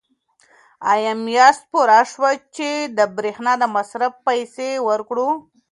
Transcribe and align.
آیا 0.91 1.13
میاشت 1.25 1.61
پوره 1.71 1.99
شوه 2.11 2.31
چې 2.55 2.67
د 2.97 2.99
برېښنا 3.17 3.53
د 3.59 3.63
مصرف 3.75 4.13
پیسې 4.27 4.69
ورکړو؟ 4.87 5.29